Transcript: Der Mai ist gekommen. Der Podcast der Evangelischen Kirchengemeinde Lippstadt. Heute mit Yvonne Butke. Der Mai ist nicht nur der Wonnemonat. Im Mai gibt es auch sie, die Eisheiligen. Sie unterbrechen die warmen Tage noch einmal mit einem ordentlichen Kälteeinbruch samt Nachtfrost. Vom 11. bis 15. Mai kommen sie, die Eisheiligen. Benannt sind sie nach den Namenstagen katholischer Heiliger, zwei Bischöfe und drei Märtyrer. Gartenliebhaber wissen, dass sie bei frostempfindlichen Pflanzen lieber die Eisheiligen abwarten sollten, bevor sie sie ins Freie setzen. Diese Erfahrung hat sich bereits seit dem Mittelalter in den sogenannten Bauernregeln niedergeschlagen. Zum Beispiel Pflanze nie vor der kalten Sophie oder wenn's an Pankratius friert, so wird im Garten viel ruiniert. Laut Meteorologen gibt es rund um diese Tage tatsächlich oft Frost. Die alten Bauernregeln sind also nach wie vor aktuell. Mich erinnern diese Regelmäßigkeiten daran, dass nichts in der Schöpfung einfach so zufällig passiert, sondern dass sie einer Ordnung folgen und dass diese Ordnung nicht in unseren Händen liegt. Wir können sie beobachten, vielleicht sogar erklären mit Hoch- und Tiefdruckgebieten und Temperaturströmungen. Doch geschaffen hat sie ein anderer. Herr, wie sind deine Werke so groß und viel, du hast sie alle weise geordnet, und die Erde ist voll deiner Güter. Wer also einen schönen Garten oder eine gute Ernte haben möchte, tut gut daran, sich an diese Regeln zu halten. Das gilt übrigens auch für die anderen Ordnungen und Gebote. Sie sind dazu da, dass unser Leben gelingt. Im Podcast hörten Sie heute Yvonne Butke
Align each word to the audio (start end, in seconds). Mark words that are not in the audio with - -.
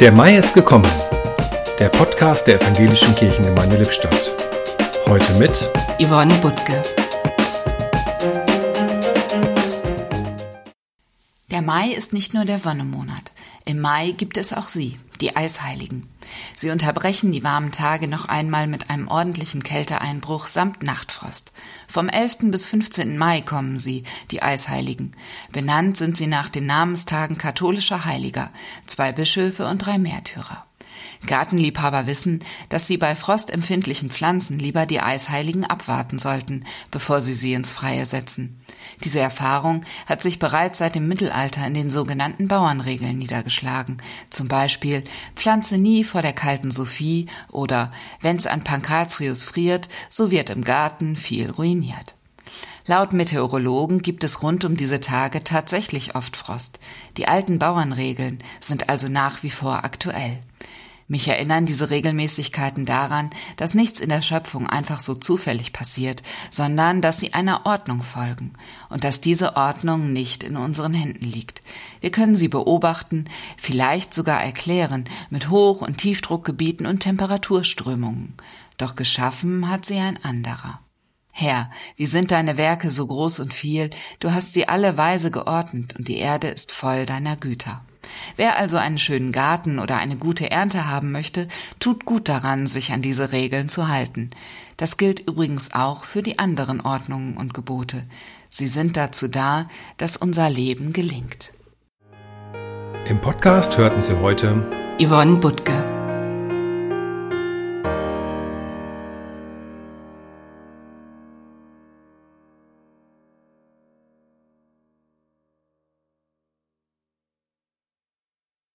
Der 0.00 0.12
Mai 0.12 0.38
ist 0.38 0.54
gekommen. 0.54 0.90
Der 1.78 1.90
Podcast 1.90 2.46
der 2.46 2.58
Evangelischen 2.58 3.14
Kirchengemeinde 3.14 3.76
Lippstadt. 3.76 4.34
Heute 5.06 5.34
mit 5.34 5.68
Yvonne 5.98 6.32
Butke. 6.38 6.82
Der 11.50 11.60
Mai 11.60 11.90
ist 11.90 12.14
nicht 12.14 12.32
nur 12.32 12.46
der 12.46 12.64
Wonnemonat. 12.64 13.30
Im 13.66 13.80
Mai 13.80 14.12
gibt 14.12 14.38
es 14.38 14.54
auch 14.54 14.68
sie, 14.68 14.98
die 15.20 15.36
Eisheiligen. 15.36 16.08
Sie 16.54 16.70
unterbrechen 16.70 17.32
die 17.32 17.42
warmen 17.42 17.72
Tage 17.72 18.08
noch 18.08 18.26
einmal 18.26 18.66
mit 18.66 18.90
einem 18.90 19.08
ordentlichen 19.08 19.62
Kälteeinbruch 19.62 20.46
samt 20.46 20.82
Nachtfrost. 20.82 21.52
Vom 21.88 22.08
11. 22.08 22.50
bis 22.50 22.66
15. 22.66 23.18
Mai 23.18 23.40
kommen 23.40 23.78
sie, 23.78 24.04
die 24.30 24.42
Eisheiligen. 24.42 25.16
Benannt 25.52 25.96
sind 25.96 26.16
sie 26.16 26.26
nach 26.26 26.48
den 26.48 26.66
Namenstagen 26.66 27.36
katholischer 27.36 28.04
Heiliger, 28.04 28.50
zwei 28.86 29.12
Bischöfe 29.12 29.66
und 29.66 29.78
drei 29.78 29.98
Märtyrer. 29.98 30.66
Gartenliebhaber 31.26 32.06
wissen, 32.06 32.40
dass 32.68 32.86
sie 32.86 32.96
bei 32.96 33.14
frostempfindlichen 33.14 34.10
Pflanzen 34.10 34.58
lieber 34.58 34.86
die 34.86 35.00
Eisheiligen 35.00 35.64
abwarten 35.64 36.18
sollten, 36.18 36.64
bevor 36.90 37.20
sie 37.20 37.34
sie 37.34 37.52
ins 37.52 37.72
Freie 37.72 38.06
setzen. 38.06 38.60
Diese 39.04 39.20
Erfahrung 39.20 39.84
hat 40.06 40.22
sich 40.22 40.38
bereits 40.38 40.78
seit 40.78 40.94
dem 40.94 41.08
Mittelalter 41.08 41.66
in 41.66 41.74
den 41.74 41.90
sogenannten 41.90 42.48
Bauernregeln 42.48 43.18
niedergeschlagen. 43.18 43.98
Zum 44.30 44.48
Beispiel 44.48 45.04
Pflanze 45.36 45.78
nie 45.78 46.04
vor 46.04 46.22
der 46.22 46.32
kalten 46.32 46.70
Sophie 46.70 47.26
oder 47.50 47.92
wenn's 48.20 48.46
an 48.46 48.64
Pankratius 48.64 49.42
friert, 49.42 49.88
so 50.08 50.30
wird 50.30 50.50
im 50.50 50.64
Garten 50.64 51.16
viel 51.16 51.50
ruiniert. 51.50 52.14
Laut 52.86 53.12
Meteorologen 53.12 54.00
gibt 54.00 54.24
es 54.24 54.42
rund 54.42 54.64
um 54.64 54.76
diese 54.76 55.00
Tage 55.00 55.44
tatsächlich 55.44 56.14
oft 56.14 56.36
Frost. 56.36 56.80
Die 57.16 57.28
alten 57.28 57.58
Bauernregeln 57.58 58.42
sind 58.58 58.88
also 58.88 59.08
nach 59.08 59.42
wie 59.42 59.50
vor 59.50 59.84
aktuell. 59.84 60.38
Mich 61.10 61.26
erinnern 61.26 61.66
diese 61.66 61.90
Regelmäßigkeiten 61.90 62.86
daran, 62.86 63.30
dass 63.56 63.74
nichts 63.74 63.98
in 63.98 64.10
der 64.10 64.22
Schöpfung 64.22 64.68
einfach 64.68 65.00
so 65.00 65.16
zufällig 65.16 65.72
passiert, 65.72 66.22
sondern 66.52 67.00
dass 67.00 67.18
sie 67.18 67.34
einer 67.34 67.66
Ordnung 67.66 68.04
folgen 68.04 68.52
und 68.90 69.02
dass 69.02 69.20
diese 69.20 69.56
Ordnung 69.56 70.12
nicht 70.12 70.44
in 70.44 70.56
unseren 70.56 70.94
Händen 70.94 71.24
liegt. 71.24 71.62
Wir 72.00 72.12
können 72.12 72.36
sie 72.36 72.46
beobachten, 72.46 73.24
vielleicht 73.56 74.14
sogar 74.14 74.40
erklären 74.40 75.06
mit 75.30 75.50
Hoch- 75.50 75.82
und 75.82 75.98
Tiefdruckgebieten 75.98 76.86
und 76.86 77.00
Temperaturströmungen. 77.00 78.34
Doch 78.76 78.94
geschaffen 78.94 79.68
hat 79.68 79.84
sie 79.84 79.98
ein 79.98 80.22
anderer. 80.22 80.78
Herr, 81.32 81.72
wie 81.96 82.06
sind 82.06 82.30
deine 82.30 82.56
Werke 82.56 82.88
so 82.88 83.04
groß 83.08 83.40
und 83.40 83.52
viel, 83.52 83.90
du 84.20 84.30
hast 84.30 84.52
sie 84.52 84.68
alle 84.68 84.96
weise 84.96 85.32
geordnet, 85.32 85.96
und 85.98 86.06
die 86.06 86.18
Erde 86.18 86.46
ist 86.46 86.70
voll 86.70 87.04
deiner 87.04 87.36
Güter. 87.36 87.82
Wer 88.36 88.56
also 88.56 88.76
einen 88.76 88.98
schönen 88.98 89.32
Garten 89.32 89.78
oder 89.78 89.96
eine 89.96 90.16
gute 90.16 90.50
Ernte 90.50 90.86
haben 90.86 91.12
möchte, 91.12 91.48
tut 91.78 92.04
gut 92.04 92.28
daran, 92.28 92.66
sich 92.66 92.92
an 92.92 93.02
diese 93.02 93.32
Regeln 93.32 93.68
zu 93.68 93.88
halten. 93.88 94.30
Das 94.76 94.96
gilt 94.96 95.28
übrigens 95.28 95.72
auch 95.74 96.04
für 96.04 96.22
die 96.22 96.38
anderen 96.38 96.80
Ordnungen 96.80 97.36
und 97.36 97.54
Gebote. 97.54 98.04
Sie 98.48 98.68
sind 98.68 98.96
dazu 98.96 99.28
da, 99.28 99.68
dass 99.96 100.16
unser 100.16 100.48
Leben 100.50 100.92
gelingt. 100.92 101.52
Im 103.06 103.20
Podcast 103.20 103.76
hörten 103.78 104.02
Sie 104.02 104.16
heute 104.20 104.64
Yvonne 105.00 105.36
Butke 105.36 105.89